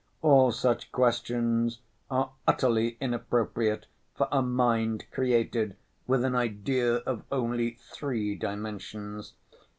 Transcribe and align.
All 0.23 0.51
such 0.51 0.91
questions 0.91 1.77
are 2.09 2.31
utterly 2.47 2.97
inappropriate 2.99 3.85
for 4.15 4.27
a 4.31 4.41
mind 4.41 5.05
created 5.11 5.75
with 6.07 6.23
an 6.25 6.33
idea 6.33 6.95
of 6.95 7.21
only 7.31 7.77
three 7.93 8.33
dimensions. 8.35 9.33